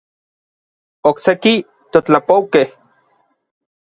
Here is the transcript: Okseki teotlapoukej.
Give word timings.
Okseki 1.09 1.53
teotlapoukej. 1.91 2.67